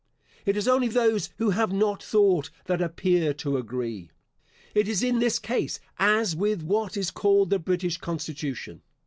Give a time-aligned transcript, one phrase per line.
[0.47, 4.09] It is only those who have not thought that appear to agree.
[4.73, 8.81] It is in this case as with what is called the British constitution.